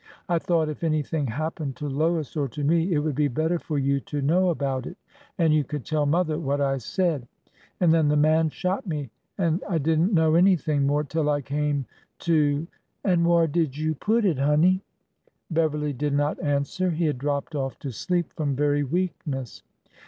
[0.27, 3.77] I thought, if anything happened to Lois or to me, it would be better for
[3.77, 4.97] you to know about it,
[5.37, 7.27] and you could tell mother what I said.
[7.79, 11.41] And then the man shot me— and— I did n't know anything more till I
[11.43, 11.85] came—
[12.21, 12.65] to
[13.03, 14.81] —''An' whar did you put it, honey?''
[15.51, 16.89] Beverly did not answer.
[16.89, 19.61] He had dropped off to sleep from very weakness.